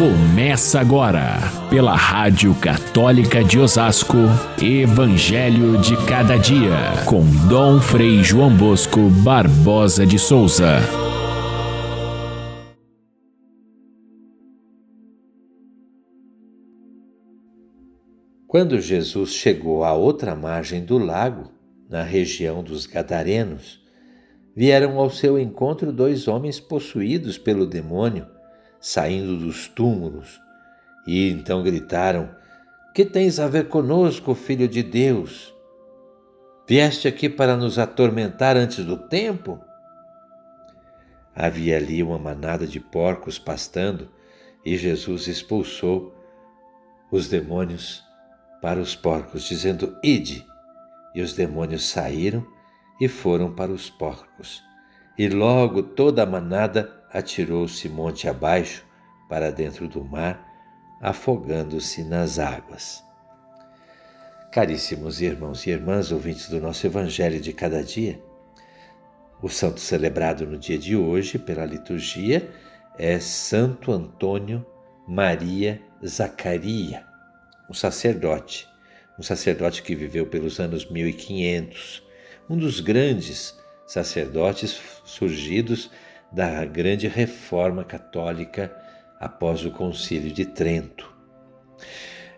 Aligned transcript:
Começa 0.00 0.80
agora, 0.80 1.36
pela 1.68 1.94
Rádio 1.94 2.54
Católica 2.54 3.44
de 3.44 3.58
Osasco, 3.58 4.16
Evangelho 4.58 5.76
de 5.76 5.94
Cada 6.06 6.38
Dia, 6.38 7.04
com 7.06 7.20
Dom 7.50 7.78
Frei 7.82 8.24
João 8.24 8.50
Bosco 8.56 9.10
Barbosa 9.22 10.06
de 10.06 10.18
Souza. 10.18 10.78
Quando 18.46 18.80
Jesus 18.80 19.34
chegou 19.34 19.84
à 19.84 19.92
outra 19.92 20.34
margem 20.34 20.82
do 20.82 20.96
lago, 20.96 21.50
na 21.90 22.02
região 22.02 22.62
dos 22.62 22.86
Gadarenos, 22.86 23.84
vieram 24.56 24.98
ao 24.98 25.10
seu 25.10 25.38
encontro 25.38 25.92
dois 25.92 26.26
homens 26.26 26.58
possuídos 26.58 27.36
pelo 27.36 27.66
demônio 27.66 28.39
saindo 28.80 29.36
dos 29.36 29.68
túmulos, 29.68 30.40
e 31.06 31.30
então 31.30 31.62
gritaram: 31.62 32.30
Que 32.94 33.04
tens 33.04 33.38
a 33.38 33.46
ver 33.46 33.68
conosco, 33.68 34.34
filho 34.34 34.66
de 34.66 34.82
Deus? 34.82 35.54
Vieste 36.66 37.08
aqui 37.08 37.28
para 37.28 37.56
nos 37.56 37.78
atormentar 37.78 38.56
antes 38.56 38.84
do 38.84 38.96
tempo? 38.96 39.60
Havia 41.34 41.76
ali 41.76 42.02
uma 42.02 42.18
manada 42.18 42.66
de 42.66 42.78
porcos 42.78 43.38
pastando 43.38 44.08
e 44.64 44.76
Jesus 44.76 45.26
expulsou 45.26 46.14
os 47.10 47.28
demônios 47.28 48.04
para 48.60 48.80
os 48.80 48.94
porcos, 48.94 49.44
dizendo: 49.44 49.96
Ide. 50.02 50.46
E 51.12 51.22
os 51.22 51.32
demônios 51.32 51.88
saíram 51.88 52.46
e 53.00 53.08
foram 53.08 53.52
para 53.52 53.72
os 53.72 53.90
porcos. 53.90 54.62
E 55.18 55.28
logo 55.28 55.82
toda 55.82 56.22
a 56.22 56.26
manada 56.26 56.99
atirou-se 57.12 57.88
monte 57.88 58.28
abaixo 58.28 58.84
para 59.28 59.50
dentro 59.50 59.88
do 59.88 60.04
mar, 60.04 60.46
afogando-se 61.00 62.04
nas 62.04 62.38
águas. 62.38 63.02
Caríssimos 64.52 65.20
irmãos 65.20 65.66
e 65.66 65.70
irmãs, 65.70 66.10
ouvintes 66.10 66.48
do 66.48 66.60
nosso 66.60 66.86
Evangelho 66.86 67.40
de 67.40 67.52
cada 67.52 67.82
dia, 67.82 68.20
o 69.42 69.48
santo 69.48 69.80
celebrado 69.80 70.46
no 70.46 70.58
dia 70.58 70.76
de 70.76 70.94
hoje 70.94 71.38
pela 71.38 71.64
liturgia 71.64 72.50
é 72.98 73.18
Santo 73.18 73.90
Antônio 73.90 74.66
Maria 75.08 75.80
Zacaria, 76.06 77.06
um 77.68 77.72
sacerdote, 77.72 78.68
um 79.18 79.22
sacerdote 79.22 79.82
que 79.82 79.94
viveu 79.94 80.26
pelos 80.26 80.60
anos 80.60 80.84
1500, 80.90 82.02
um 82.50 82.56
dos 82.56 82.80
grandes 82.80 83.58
sacerdotes 83.86 84.78
surgidos 85.04 85.90
da 86.32 86.64
grande 86.64 87.08
reforma 87.08 87.84
católica 87.84 88.74
após 89.18 89.64
o 89.64 89.70
Concílio 89.70 90.32
de 90.32 90.44
Trento. 90.46 91.12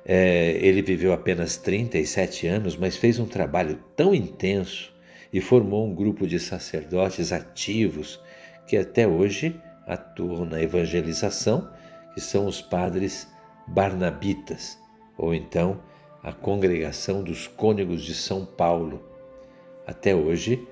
É, 0.05 0.59
ele 0.61 0.83
viveu 0.83 1.13
apenas 1.13 1.57
37 1.57 2.47
anos, 2.47 2.77
mas 2.77 2.97
fez 2.97 3.19
um 3.19 3.27
trabalho 3.27 3.79
tão 3.95 4.15
intenso 4.15 4.93
e 5.33 5.41
formou 5.41 5.87
um 5.87 5.95
grupo 5.95 6.27
de 6.27 6.41
sacerdotes 6.41 7.33
ativos 7.33 8.21
que 8.67 8.77
até 8.77 9.07
hoje 9.07 9.61
atuam 9.87 10.45
na 10.45 10.61
evangelização, 10.61 11.71
que 12.15 12.21
são 12.21 12.47
os 12.47 12.61
padres 12.61 13.29
barnabitas, 13.67 14.79
ou 15.17 15.35
então 15.35 15.81
a 16.23 16.33
Congregação 16.33 17.23
dos 17.23 17.47
Cônegos 17.47 18.03
de 18.03 18.15
São 18.15 18.45
Paulo. 18.45 19.03
Até 19.87 20.15
hoje, 20.15 20.67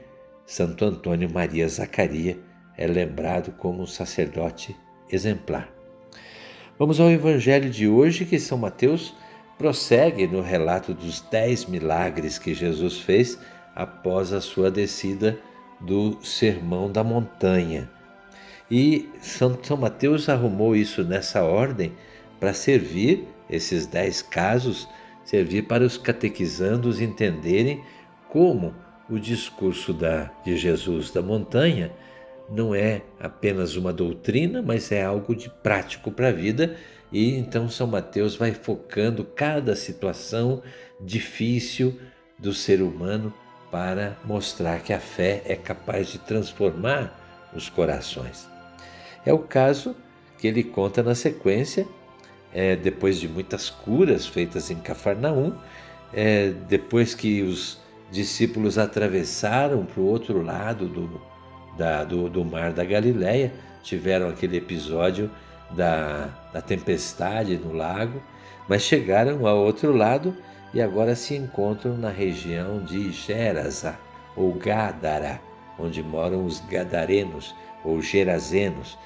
Santo 0.45 0.85
Antônio 0.85 1.31
Maria 1.33 1.69
Zacaria 1.69 2.39
é 2.81 2.87
lembrado 2.87 3.53
como 3.59 3.83
um 3.83 3.87
sacerdote 3.87 4.75
exemplar. 5.13 5.69
Vamos 6.79 6.99
ao 6.99 7.11
Evangelho 7.11 7.69
de 7.69 7.87
hoje, 7.87 8.25
que 8.25 8.41
São 8.41 8.57
Mateus 8.57 9.15
prossegue 9.59 10.27
no 10.27 10.41
relato 10.41 10.95
dos 10.95 11.21
dez 11.21 11.67
milagres 11.67 12.39
que 12.39 12.55
Jesus 12.55 12.99
fez 12.99 13.39
após 13.77 14.33
a 14.33 14.41
sua 14.41 14.71
descida 14.71 15.39
do 15.79 16.17
Sermão 16.25 16.91
da 16.91 17.05
Montanha. 17.05 17.91
E 18.71 19.11
São, 19.21 19.59
São 19.63 19.77
Mateus 19.77 20.31
arrumou 20.31 20.75
isso 20.75 21.05
nessa 21.05 21.43
ordem 21.43 21.93
para 22.41 22.55
servir 22.55 23.29
esses 23.51 23.85
dez 23.85 24.23
casos, 24.23 24.89
servir 25.23 25.67
para 25.67 25.85
os 25.85 25.99
catequizandos 25.99 26.99
entenderem 26.99 27.85
como 28.31 28.75
o 29.11 29.19
discurso 29.19 29.93
da, 29.93 30.31
de 30.43 30.57
Jesus 30.57 31.11
da 31.11 31.21
montanha 31.21 31.93
não 32.51 32.75
é 32.75 33.03
apenas 33.19 33.77
uma 33.77 33.93
doutrina, 33.93 34.61
mas 34.61 34.91
é 34.91 35.05
algo 35.05 35.35
de 35.35 35.49
prático 35.49 36.11
para 36.11 36.29
a 36.29 36.33
vida. 36.33 36.77
E 37.13 37.37
então 37.37 37.69
São 37.69 37.87
Mateus 37.87 38.37
vai 38.37 38.53
focando 38.53 39.25
cada 39.25 39.77
situação 39.77 40.63
difícil 41.01 41.99
do 42.39 42.53
ser 42.53 42.83
humano 42.83 43.33
para 43.71 44.17
mostrar 44.25 44.81
que 44.81 44.93
a 44.93 44.99
fé 44.99 45.43
é 45.45 45.55
capaz 45.55 46.09
de 46.09 46.19
transformar 46.19 47.17
os 47.55 47.69
corações. 47.69 48.49
É 49.25 49.33
o 49.33 49.39
caso 49.39 49.95
que 50.39 50.47
ele 50.47 50.65
conta 50.65 51.03
na 51.03 51.15
sequência, 51.15 51.87
é, 52.53 52.75
depois 52.75 53.21
de 53.21 53.29
muitas 53.29 53.71
curas 53.71 54.27
feitas 54.27 54.71
em 54.71 54.77
Cafarnaum, 54.77 55.55
é, 56.13 56.51
depois 56.69 57.15
que 57.15 57.43
os 57.43 57.79
discípulos 58.11 58.79
atravessaram 58.79 59.85
para 59.85 60.01
o 60.01 60.07
outro 60.07 60.43
lado 60.43 60.89
do, 60.89 61.21
da, 61.77 62.05
do, 62.05 62.29
do 62.29 62.45
mar 62.45 62.73
da 62.73 62.85
Galileia, 62.85 63.53
tiveram 63.83 64.29
aquele 64.29 64.57
episódio 64.57 65.31
da, 65.71 66.29
da 66.53 66.61
tempestade 66.61 67.57
no 67.57 67.73
lago, 67.73 68.21
mas 68.69 68.83
chegaram 68.83 69.47
ao 69.47 69.59
outro 69.59 69.97
lado 69.97 70.37
e 70.73 70.81
agora 70.81 71.15
se 71.15 71.35
encontram 71.35 71.97
na 71.97 72.11
região 72.11 72.83
de 72.85 73.11
Gerasa 73.11 73.99
ou 74.37 74.53
Gádara, 74.55 75.41
onde 75.79 76.03
moram 76.03 76.45
os 76.45 76.61
gadarenos 76.61 77.55
ou 77.85 78.01
gerazenos. 78.01 78.99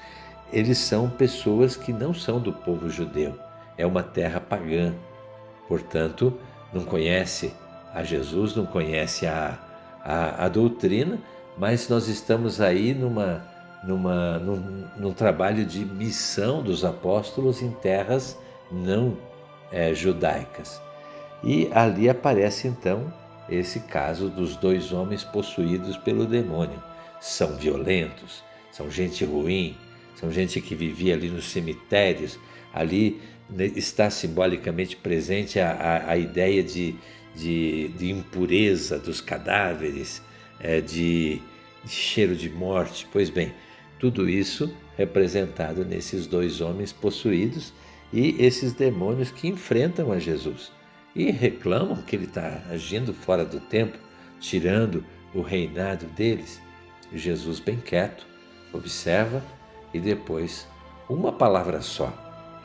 Eles 0.51 0.77
são 0.77 1.09
pessoas 1.09 1.75
que 1.75 1.91
não 1.91 2.13
são 2.13 2.39
do 2.39 2.53
povo 2.53 2.89
judeu, 2.89 3.37
é 3.77 3.85
uma 3.85 4.03
terra 4.03 4.39
pagã. 4.39 4.93
Portanto, 5.67 6.37
não 6.71 6.83
conhece 6.83 7.51
a 7.93 8.03
Jesus, 8.03 8.55
não 8.55 8.65
conhece 8.65 9.25
a, 9.25 9.57
a, 10.03 10.45
a 10.45 10.49
doutrina, 10.49 11.17
mas 11.57 11.87
nós 11.89 12.07
estamos 12.07 12.59
aí 12.59 12.93
numa, 12.93 13.45
numa, 13.83 14.39
num, 14.39 14.87
num 14.97 15.13
trabalho 15.13 15.65
de 15.65 15.85
missão 15.85 16.61
dos 16.61 16.83
apóstolos 16.83 17.61
em 17.61 17.71
terras 17.71 18.37
não 18.71 19.17
é, 19.71 19.93
judaicas. 19.93 20.81
E 21.43 21.69
ali 21.71 22.09
aparece 22.09 22.67
então 22.67 23.13
esse 23.49 23.81
caso 23.81 24.29
dos 24.29 24.55
dois 24.55 24.91
homens 24.91 25.23
possuídos 25.23 25.95
pelo 25.97 26.25
demônio. 26.25 26.81
São 27.21 27.55
violentos, 27.55 28.43
são 28.71 28.89
gente 28.89 29.23
ruim, 29.23 29.77
são 30.15 30.31
gente 30.31 30.59
que 30.59 30.75
vivia 30.75 31.13
ali 31.13 31.29
nos 31.29 31.51
cemitérios. 31.51 32.39
Ali 32.73 33.21
né, 33.49 33.65
está 33.75 34.09
simbolicamente 34.09 34.95
presente 34.95 35.59
a, 35.59 35.71
a, 35.71 36.11
a 36.11 36.17
ideia 36.17 36.63
de, 36.63 36.95
de, 37.35 37.89
de 37.89 38.09
impureza 38.09 38.97
dos 38.97 39.21
cadáveres, 39.21 40.21
é, 40.65 40.81
de, 40.81 41.39
de 41.83 41.91
cheiro 41.91 42.35
de 42.35 42.49
morte. 42.49 43.07
Pois 43.11 43.29
bem, 43.29 43.53
tudo 43.99 44.27
isso 44.27 44.73
representado 44.97 45.85
nesses 45.85 46.25
dois 46.25 46.59
homens 46.59 46.91
possuídos 46.91 47.71
e 48.11 48.35
esses 48.43 48.73
demônios 48.73 49.29
que 49.29 49.47
enfrentam 49.47 50.11
a 50.11 50.17
Jesus 50.17 50.71
e 51.15 51.29
reclamam 51.29 52.01
que 52.01 52.15
ele 52.15 52.25
está 52.25 52.63
agindo 52.69 53.13
fora 53.13 53.45
do 53.45 53.59
tempo, 53.59 53.97
tirando 54.39 55.05
o 55.33 55.41
reinado 55.41 56.07
deles. 56.07 56.59
Jesus, 57.13 57.59
bem 57.59 57.77
quieto, 57.77 58.25
observa 58.73 59.43
e 59.93 59.99
depois, 59.99 60.67
uma 61.07 61.31
palavra 61.31 61.81
só, 61.81 62.11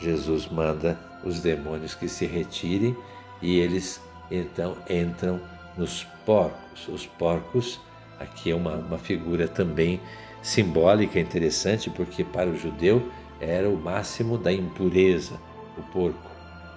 Jesus 0.00 0.48
manda 0.48 0.98
os 1.22 1.40
demônios 1.40 1.94
que 1.94 2.08
se 2.08 2.24
retirem 2.24 2.96
e 3.42 3.58
eles 3.58 4.00
então 4.30 4.76
entram 4.88 5.40
nos 5.76 6.04
porcos. 6.24 6.88
Os 6.88 7.06
porcos, 7.06 7.80
aqui 8.20 8.50
é 8.50 8.54
uma, 8.54 8.76
uma 8.76 8.98
figura 8.98 9.48
também 9.48 10.00
simbólica 10.42 11.18
interessante, 11.18 11.90
porque 11.90 12.22
para 12.22 12.48
o 12.48 12.56
judeu 12.56 13.10
era 13.40 13.68
o 13.68 13.76
máximo 13.76 14.36
da 14.36 14.52
impureza, 14.52 15.40
o 15.76 15.82
porco. 15.90 16.30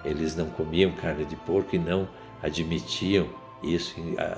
Eles 0.04 0.34
não 0.34 0.46
comiam 0.46 0.90
carne 0.92 1.24
de 1.24 1.36
porco 1.36 1.76
e 1.76 1.78
não 1.78 2.08
admitiam 2.42 3.28
isso, 3.62 3.94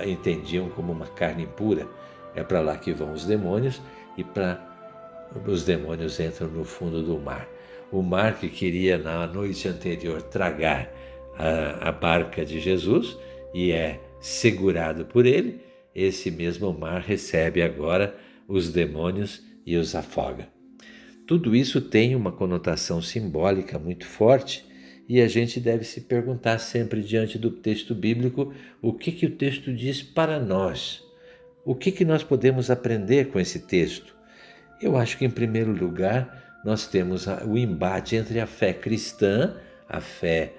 entendiam 0.06 0.68
como 0.68 0.92
uma 0.92 1.06
carne 1.06 1.44
impura. 1.44 1.86
É 2.34 2.42
para 2.42 2.60
lá 2.60 2.76
que 2.76 2.92
vão 2.92 3.12
os 3.12 3.24
demônios 3.24 3.80
e 4.16 4.22
para 4.22 4.60
os 5.46 5.64
demônios 5.64 6.20
entram 6.20 6.48
no 6.48 6.64
fundo 6.64 7.02
do 7.02 7.18
mar. 7.18 7.48
O 7.90 8.02
mar 8.02 8.34
que 8.34 8.48
queria 8.48 8.98
na 8.98 9.26
noite 9.26 9.68
anterior 9.68 10.22
tragar 10.22 10.90
a, 11.38 11.88
a 11.88 11.92
barca 11.92 12.44
de 12.44 12.60
Jesus 12.60 13.16
e 13.54 13.72
é 13.72 14.00
segurado 14.20 15.04
por 15.04 15.24
ele, 15.24 15.60
esse 15.96 16.30
mesmo 16.30 16.70
mar 16.74 17.00
recebe 17.00 17.62
agora 17.62 18.14
os 18.46 18.70
demônios 18.70 19.42
e 19.64 19.76
os 19.76 19.94
afoga. 19.94 20.46
Tudo 21.26 21.56
isso 21.56 21.80
tem 21.80 22.14
uma 22.14 22.30
conotação 22.30 23.00
simbólica 23.00 23.78
muito 23.78 24.06
forte 24.06 24.64
e 25.08 25.20
a 25.22 25.26
gente 25.26 25.58
deve 25.58 25.84
se 25.84 26.02
perguntar 26.02 26.58
sempre 26.58 27.00
diante 27.00 27.38
do 27.38 27.50
texto 27.50 27.94
bíblico 27.94 28.52
o 28.82 28.92
que, 28.92 29.10
que 29.10 29.24
o 29.24 29.30
texto 29.30 29.72
diz 29.72 30.02
para 30.02 30.38
nós. 30.38 31.02
O 31.64 31.74
que, 31.74 31.90
que 31.90 32.04
nós 32.04 32.22
podemos 32.22 32.70
aprender 32.70 33.28
com 33.28 33.40
esse 33.40 33.60
texto? 33.60 34.14
Eu 34.80 34.96
acho 34.96 35.16
que, 35.16 35.24
em 35.24 35.30
primeiro 35.30 35.72
lugar, 35.72 36.60
nós 36.64 36.86
temos 36.86 37.26
o 37.26 37.56
embate 37.56 38.16
entre 38.16 38.38
a 38.38 38.46
fé 38.46 38.72
cristã, 38.72 39.56
a 39.88 40.00
fé 40.00 40.52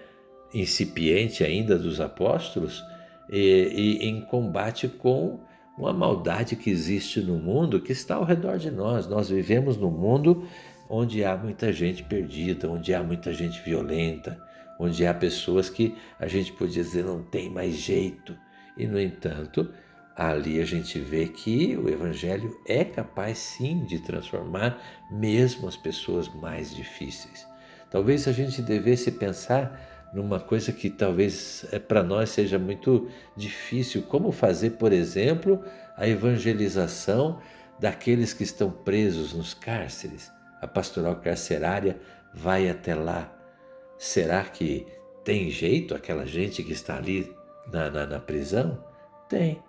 incipiente 0.54 1.44
ainda 1.44 1.78
dos 1.78 2.01
apóstolos, 2.01 2.83
e, 3.30 4.00
e 4.02 4.08
em 4.08 4.22
combate 4.22 4.88
com 4.88 5.40
uma 5.78 5.94
maldade 5.94 6.56
que 6.56 6.70
existe 6.70 7.22
no 7.22 7.36
mundo 7.38 7.80
que 7.80 7.92
está 7.92 8.16
ao 8.16 8.24
redor 8.24 8.58
de 8.58 8.72
nós. 8.72 9.08
Nós 9.08 9.30
vivemos 9.30 9.78
num 9.78 9.92
mundo 9.92 10.44
onde 10.90 11.24
há 11.24 11.38
muita 11.38 11.72
gente 11.72 12.04
perdida, 12.04 12.70
onde 12.70 12.94
há 12.94 13.04
muita 13.04 13.34
gente 13.34 13.62
violenta, 13.62 14.42
onde 14.80 15.06
há 15.06 15.14
pessoas 15.14 15.70
que 15.70 15.96
a 16.20 16.28
gente 16.28 16.52
podia 16.54 16.84
dizer 16.84 17.04
não 17.04 17.22
tem 17.22 17.50
mais 17.50 17.76
jeito. 17.76 18.36
E, 18.76 18.88
no 18.88 19.00
entanto, 19.00 19.70
ali 20.16 20.60
a 20.60 20.66
gente 20.66 21.00
vê 21.00 21.28
que 21.28 21.78
o 21.78 21.90
Evangelho 21.90 22.58
é 22.66 22.84
capaz 22.84 23.38
sim 23.38 23.86
de 23.86 24.00
transformar 24.00 24.82
mesmo 25.12 25.68
as 25.68 25.78
pessoas 25.78 26.28
mais 26.34 26.76
difíceis. 26.76 27.48
Talvez 27.90 28.28
a 28.28 28.32
gente 28.32 28.62
devesse 28.62 29.12
pensar 29.12 29.97
numa 30.13 30.39
coisa 30.39 30.71
que 30.71 30.89
talvez 30.89 31.65
é, 31.71 31.80
para 31.80 32.04
nós 32.04 32.30
seja 32.30 32.57
muito 32.57 33.09
difícil, 33.36 34.04
como 34.04 34.31
fazer, 34.31 34.71
por 34.71 34.92
exemplo, 34.94 35.63
a 35.95 36.07
evangelização 36.07 37.39
daqueles 37.80 38.33
que 38.33 38.44
estão 38.44 38.71
presos 38.71 39.33
nos 39.33 39.54
cárceres. 39.54 40.31
A 40.62 40.68
pastoral 40.68 41.18
carcerária 41.18 42.00
vai 42.33 42.69
até 42.69 42.95
lá. 42.95 43.33
Será 43.98 44.44
que 44.44 44.88
tem 45.24 45.50
jeito 45.50 45.94
aquela 45.94 46.25
gente 46.25 46.63
que 46.63 46.71
está 46.71 46.98
ali 46.98 47.31
na, 47.71 47.89
na, 47.92 48.06
na 48.06 48.19
prisão? 48.19 48.83
Tem. 49.27 49.62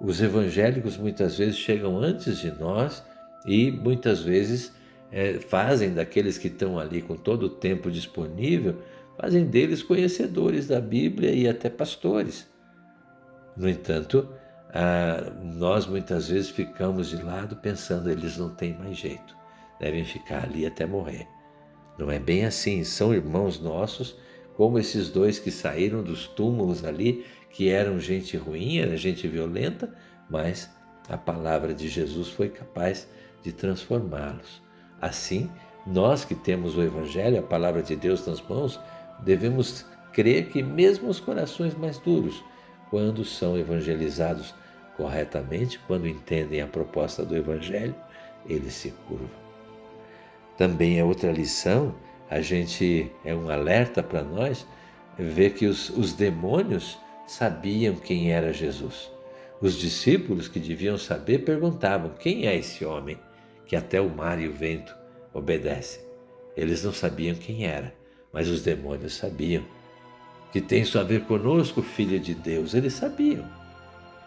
Os 0.00 0.20
evangélicos 0.20 0.96
muitas 0.96 1.38
vezes 1.38 1.56
chegam 1.56 1.98
antes 1.98 2.38
de 2.38 2.50
nós 2.50 3.04
e 3.46 3.70
muitas 3.70 4.20
vezes 4.20 4.72
é, 5.10 5.34
fazem 5.34 5.92
daqueles 5.92 6.38
que 6.38 6.48
estão 6.48 6.78
ali 6.78 7.02
com 7.02 7.16
todo 7.16 7.44
o 7.44 7.50
tempo 7.50 7.90
disponível 7.90 8.76
fazem 9.18 9.46
deles 9.46 9.82
conhecedores 9.82 10.66
da 10.66 10.80
Bíblia 10.80 11.32
e 11.32 11.48
até 11.48 11.68
pastores. 11.68 12.48
No 13.56 13.68
entanto, 13.68 14.28
ah, 14.72 15.32
nós 15.42 15.86
muitas 15.86 16.28
vezes 16.28 16.50
ficamos 16.50 17.10
de 17.10 17.22
lado 17.22 17.56
pensando 17.56 18.10
eles 18.10 18.36
não 18.36 18.50
têm 18.50 18.76
mais 18.78 18.96
jeito, 18.96 19.36
devem 19.78 20.04
ficar 20.04 20.44
ali 20.44 20.64
até 20.64 20.86
morrer. 20.86 21.26
Não 21.98 22.10
é 22.10 22.18
bem 22.18 22.44
assim, 22.44 22.82
são 22.84 23.12
irmãos 23.12 23.60
nossos, 23.60 24.16
como 24.56 24.78
esses 24.78 25.10
dois 25.10 25.38
que 25.38 25.50
saíram 25.50 26.02
dos 26.02 26.26
túmulos 26.26 26.84
ali, 26.84 27.24
que 27.50 27.68
eram 27.68 27.98
gente 27.98 28.36
ruim, 28.36 28.78
era 28.78 28.96
gente 28.96 29.26
violenta, 29.26 29.92
mas 30.28 30.70
a 31.08 31.18
palavra 31.18 31.74
de 31.74 31.88
Jesus 31.88 32.28
foi 32.28 32.48
capaz 32.48 33.08
de 33.42 33.52
transformá-los. 33.52 34.62
Assim, 35.00 35.50
nós 35.86 36.24
que 36.24 36.34
temos 36.34 36.76
o 36.76 36.82
Evangelho, 36.82 37.38
a 37.38 37.42
palavra 37.42 37.82
de 37.82 37.96
Deus 37.96 38.26
nas 38.26 38.40
mãos, 38.40 38.78
devemos 39.24 39.86
crer 40.12 40.46
que 40.46 40.62
mesmo 40.62 41.08
os 41.08 41.20
corações 41.20 41.74
mais 41.74 41.98
duros, 41.98 42.42
quando 42.90 43.24
são 43.24 43.56
evangelizados 43.56 44.54
corretamente, 44.96 45.78
quando 45.86 46.08
entendem 46.08 46.60
a 46.60 46.66
proposta 46.66 47.24
do 47.24 47.36
Evangelho, 47.36 47.94
eles 48.46 48.74
se 48.74 48.90
curvam. 49.06 49.30
Também 50.56 50.98
é 50.98 51.04
outra 51.04 51.30
lição, 51.32 51.94
a 52.28 52.40
gente 52.40 53.10
é 53.24 53.34
um 53.34 53.48
alerta 53.48 54.02
para 54.02 54.22
nós, 54.22 54.66
ver 55.18 55.54
que 55.54 55.66
os, 55.66 55.90
os 55.90 56.12
demônios 56.12 56.98
sabiam 57.26 57.94
quem 57.94 58.32
era 58.32 58.52
Jesus. 58.52 59.10
Os 59.60 59.74
discípulos 59.74 60.48
que 60.48 60.58
deviam 60.58 60.96
saber 60.96 61.40
perguntavam: 61.40 62.12
quem 62.18 62.46
é 62.46 62.56
esse 62.56 62.84
homem 62.84 63.18
que 63.66 63.76
até 63.76 64.00
o 64.00 64.08
mar 64.08 64.40
e 64.40 64.48
o 64.48 64.52
vento 64.52 64.94
obedecem? 65.32 66.02
Eles 66.56 66.82
não 66.84 66.92
sabiam 66.92 67.34
quem 67.34 67.66
era. 67.66 67.99
Mas 68.32 68.48
os 68.48 68.62
demônios 68.62 69.14
sabiam 69.14 69.62
que 70.52 70.60
tem 70.60 70.82
isso 70.82 70.98
a 70.98 71.02
ver 71.02 71.22
conosco, 71.24 71.82
filho 71.82 72.18
de 72.18 72.34
Deus. 72.34 72.74
Eles 72.74 72.94
sabiam. 72.94 73.44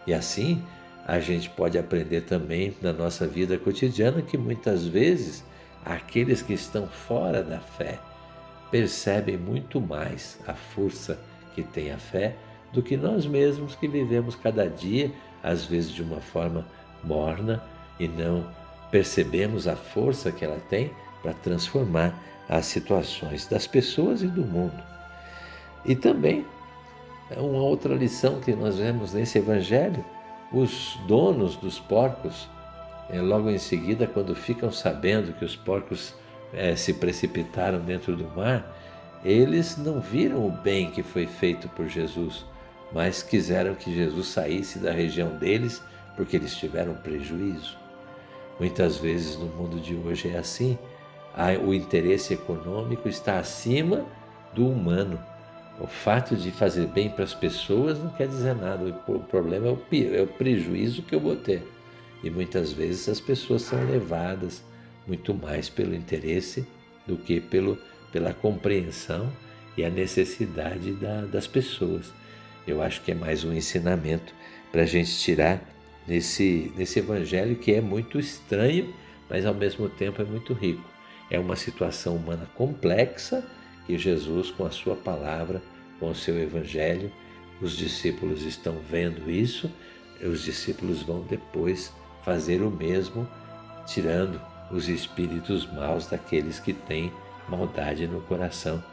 E 0.05 0.13
assim 0.13 0.61
a 1.05 1.19
gente 1.19 1.49
pode 1.49 1.77
aprender 1.77 2.21
também 2.21 2.73
na 2.81 2.93
nossa 2.93 3.27
vida 3.27 3.57
cotidiana 3.57 4.21
que 4.21 4.37
muitas 4.37 4.85
vezes 4.85 5.43
aqueles 5.83 6.41
que 6.41 6.53
estão 6.53 6.87
fora 6.87 7.43
da 7.43 7.59
fé 7.59 7.99
percebem 8.71 9.37
muito 9.37 9.81
mais 9.81 10.39
a 10.47 10.53
força 10.53 11.19
que 11.53 11.61
tem 11.61 11.91
a 11.91 11.97
fé 11.97 12.35
do 12.71 12.81
que 12.81 12.97
nós 12.97 13.25
mesmos 13.25 13.75
que 13.75 13.87
vivemos 13.87 14.35
cada 14.35 14.67
dia, 14.67 15.11
às 15.43 15.65
vezes 15.65 15.91
de 15.91 16.01
uma 16.01 16.21
forma 16.21 16.65
morna 17.03 17.61
e 17.99 18.07
não 18.07 18.49
percebemos 18.89 19.67
a 19.67 19.75
força 19.75 20.31
que 20.31 20.43
ela 20.43 20.59
tem 20.69 20.91
para 21.21 21.33
transformar 21.33 22.17
as 22.47 22.65
situações 22.65 23.47
das 23.47 23.67
pessoas 23.67 24.21
e 24.21 24.27
do 24.27 24.41
mundo. 24.41 24.81
E 25.85 25.95
também, 25.95 26.45
é 27.29 27.39
uma 27.39 27.61
outra 27.61 27.93
lição 27.93 28.39
que 28.39 28.53
nós 28.53 28.77
vemos 28.77 29.13
nesse 29.13 29.37
evangelho, 29.37 30.03
os 30.51 30.97
donos 31.07 31.55
dos 31.55 31.79
porcos, 31.79 32.47
é, 33.09 33.19
logo 33.19 33.49
em 33.49 33.57
seguida, 33.57 34.07
quando 34.07 34.35
ficam 34.35 34.71
sabendo 34.71 35.33
que 35.33 35.43
os 35.43 35.55
porcos 35.55 36.13
é, 36.53 36.75
se 36.75 36.93
precipitaram 36.93 37.79
dentro 37.79 38.15
do 38.15 38.27
mar, 38.35 38.71
eles 39.23 39.77
não 39.77 39.99
viram 39.99 40.45
o 40.45 40.51
bem 40.51 40.91
que 40.91 41.01
foi 41.01 41.25
feito 41.25 41.67
por 41.69 41.87
Jesus, 41.87 42.45
mas 42.91 43.23
quiseram 43.23 43.73
que 43.73 43.93
Jesus 43.93 44.27
saísse 44.27 44.79
da 44.79 44.91
região 44.91 45.37
deles 45.37 45.81
porque 46.15 46.35
eles 46.35 46.55
tiveram 46.55 46.93
prejuízo. 46.93 47.77
Muitas 48.59 48.97
vezes 48.97 49.35
no 49.35 49.47
mundo 49.47 49.79
de 49.79 49.95
hoje 49.95 50.29
é 50.29 50.37
assim 50.37 50.77
o 51.65 51.73
interesse 51.73 52.33
econômico 52.33 53.09
está 53.09 53.39
acima 53.39 54.05
do 54.53 54.67
humano. 54.67 55.19
O 55.79 55.87
fato 55.87 56.35
de 56.35 56.51
fazer 56.51 56.85
bem 56.87 57.09
para 57.09 57.23
as 57.23 57.33
pessoas 57.33 57.97
não 57.97 58.09
quer 58.09 58.27
dizer 58.27 58.55
nada. 58.55 58.85
O 59.07 59.19
problema 59.19 59.67
é 59.67 59.71
o, 59.71 60.15
é 60.15 60.21
o 60.21 60.27
prejuízo 60.27 61.01
que 61.01 61.15
eu 61.15 61.19
vou 61.19 61.35
ter. 61.35 61.67
E 62.23 62.29
muitas 62.29 62.71
vezes 62.71 63.09
as 63.09 63.19
pessoas 63.19 63.63
são 63.63 63.83
levadas 63.85 64.63
muito 65.05 65.33
mais 65.33 65.69
pelo 65.69 65.93
interesse 65.93 66.65
do 67.05 67.17
que 67.17 67.41
pelo, 67.41 67.77
pela 68.11 68.33
compreensão 68.33 69.29
e 69.75 69.83
a 69.83 69.89
necessidade 69.89 70.93
da, 70.93 71.21
das 71.21 71.47
pessoas. 71.47 72.13
Eu 72.65 72.81
acho 72.81 73.01
que 73.01 73.11
é 73.11 73.15
mais 73.15 73.43
um 73.43 73.51
ensinamento 73.51 74.33
para 74.71 74.83
a 74.83 74.85
gente 74.85 75.17
tirar 75.17 75.61
nesse, 76.07 76.71
nesse 76.77 76.99
evangelho 76.99 77.55
que 77.55 77.73
é 77.73 77.81
muito 77.81 78.19
estranho, 78.19 78.93
mas 79.29 79.45
ao 79.45 79.53
mesmo 79.53 79.89
tempo 79.89 80.21
é 80.21 80.25
muito 80.25 80.53
rico. 80.53 80.92
É 81.29 81.39
uma 81.39 81.55
situação 81.55 82.15
humana 82.15 82.47
complexa 82.55 83.43
que 83.85 83.97
Jesus, 83.97 84.51
com 84.51 84.65
a 84.65 84.71
sua 84.71 84.95
palavra, 84.95 85.61
com 85.99 86.09
o 86.09 86.15
seu 86.15 86.39
evangelho, 86.41 87.11
os 87.61 87.77
discípulos 87.77 88.43
estão 88.43 88.77
vendo 88.89 89.29
isso, 89.29 89.71
os 90.21 90.43
discípulos 90.43 91.01
vão 91.01 91.21
depois 91.21 91.93
fazer 92.23 92.61
o 92.61 92.71
mesmo, 92.71 93.27
tirando 93.85 94.39
os 94.71 94.87
espíritos 94.87 95.65
maus 95.71 96.07
daqueles 96.07 96.59
que 96.59 96.73
têm 96.73 97.11
maldade 97.47 98.07
no 98.07 98.21
coração. 98.21 98.83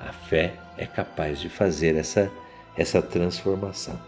A 0.00 0.12
fé 0.12 0.54
é 0.76 0.86
capaz 0.86 1.40
de 1.40 1.48
fazer 1.48 1.96
essa, 1.96 2.30
essa 2.76 3.02
transformação. 3.02 4.00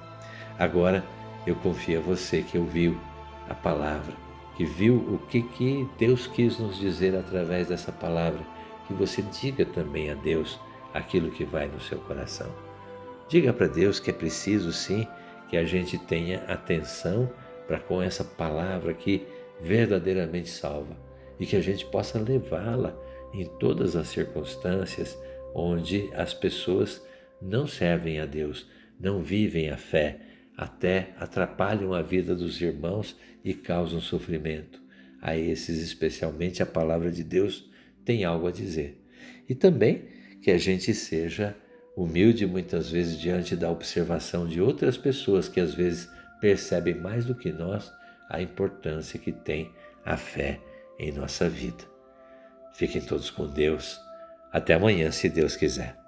Agora, 0.59 1.05
eu 1.47 1.57
confio 1.57 1.99
a 1.99 2.03
você 2.03 2.43
que 2.43 2.59
ouviu 2.59 3.01
a 3.49 3.55
palavra 3.55 4.28
que 4.59 4.65
viu 4.65 4.97
o 4.97 5.19
que, 5.29 5.41
que 5.41 5.89
Deus 5.97 6.27
quis 6.27 6.59
nos 6.59 6.77
dizer 6.81 7.15
através 7.15 7.69
dessa 7.69 7.93
palavra, 7.93 8.45
que 8.89 8.93
você 8.93 9.23
diga 9.23 9.65
também 9.65 10.11
a 10.11 10.15
Deus 10.15 10.59
aquilo 10.93 11.31
que 11.31 11.45
vai 11.45 11.69
no 11.69 11.81
seu 11.81 11.99
coração. 11.99 12.53
Diga 13.29 13.53
para 13.53 13.69
Deus 13.69 14.01
que 14.01 14.11
é 14.11 14.13
preciso 14.13 14.73
sim 14.73 15.07
que 15.49 15.57
a 15.57 15.65
gente 15.65 15.97
tenha 15.97 16.41
atenção 16.49 17.31
para 17.69 17.79
com 17.79 18.03
essa 18.03 18.25
palavra 18.25 18.93
que 18.93 19.25
verdadeiramente 19.61 20.49
salva 20.49 20.97
e 21.39 21.47
que 21.47 21.55
a 21.55 21.61
gente 21.61 21.87
possa 21.87 22.19
levá-la 22.19 22.99
em 23.33 23.45
todas 23.61 23.95
as 23.95 24.09
circunstâncias 24.09 25.17
onde 25.55 26.11
as 26.15 26.35
pessoas 26.35 27.01
não 27.41 27.65
servem 27.65 28.19
a 28.19 28.27
Deus, 28.27 28.69
não 28.99 29.23
vivem 29.23 29.71
a 29.71 29.77
fé, 29.77 30.19
até 30.59 31.15
atrapalham 31.21 31.95
a 31.95 32.03
vida 32.03 32.35
dos 32.35 32.61
irmãos 32.61 33.17
e 33.45 33.55
causam 33.55 34.01
sofrimento. 34.01 34.83
A 35.23 35.37
esses, 35.37 35.81
especialmente, 35.81 36.61
a 36.61 36.67
palavra 36.67 37.13
de 37.13 37.23
Deus 37.23 37.71
tem 38.05 38.25
algo 38.25 38.49
a 38.49 38.51
dizer. 38.51 39.01
E 39.49 39.55
também 39.55 40.09
que 40.43 40.51
a 40.51 40.59
gente 40.59 40.93
seja 40.93 41.57
humilde 41.97 42.45
muitas 42.45 42.91
vezes 42.91 43.21
diante 43.21 43.55
da 43.55 43.71
observação 43.71 44.49
de 44.49 44.61
outras 44.61 44.97
pessoas 44.97 45.49
que 45.49 45.61
às 45.61 45.75
vezes 45.75 46.09
percebem 46.41 46.95
mais 46.95 47.25
do 47.25 47.37
que 47.37 47.53
nós 47.53 47.93
a 48.29 48.43
importância 48.43 49.19
que 49.19 49.31
tem 49.31 49.71
a 50.05 50.17
fé 50.17 50.61
em 50.99 51.13
nossa 51.13 51.49
vida. 51.49 51.85
Fiquem 52.75 53.01
todos 53.01 53.31
com 53.31 53.47
Deus. 53.47 54.01
Até 54.53 54.75
amanhã, 54.75 55.13
se 55.13 55.29
Deus 55.29 55.55
quiser. 55.55 56.08